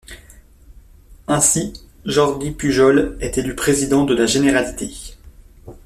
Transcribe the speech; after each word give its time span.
Ainsi 1.27 1.73
Jordi 2.05 2.49
Pujol 2.53 3.15
est 3.19 3.37
élu 3.37 3.53
président 3.55 4.03
de 4.03 4.15
la 4.15 4.25
Généralité. 4.25 5.15